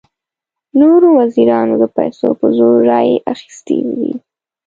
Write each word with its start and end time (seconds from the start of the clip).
نورو 0.79 1.07
وزیرانو 1.19 1.73
د 1.81 1.85
پیسو 1.97 2.27
په 2.39 2.47
زور 2.57 2.77
رایې 2.89 3.15
اخیستې 3.33 3.77
دي. 3.97 4.11